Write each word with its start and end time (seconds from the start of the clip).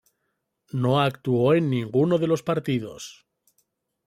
No 0.73 0.99
actuó 0.99 1.53
en 1.53 1.69
ninguno 1.69 2.17
de 2.17 2.25
los 2.25 2.41
partidos. 2.41 3.27